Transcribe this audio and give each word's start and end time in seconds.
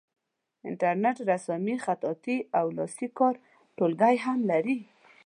انټرنیټ 0.69 1.17
رسامي 1.31 1.75
خطاطي 1.85 2.37
او 2.59 2.65
لاسي 2.77 3.07
کار 3.17 3.33
ټولګي 3.77 4.15
هم 4.25 4.39
لري. 4.51 4.77